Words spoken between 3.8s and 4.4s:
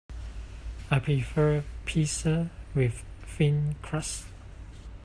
crust.